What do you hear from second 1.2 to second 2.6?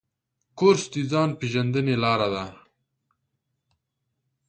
پېژندنې لاره ده.